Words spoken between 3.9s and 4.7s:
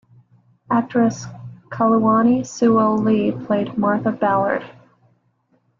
Ballard.